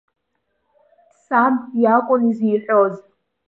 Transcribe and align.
Саб 1.23 1.55
иакәын 1.81 2.21
изеиҳәоз. 2.29 2.95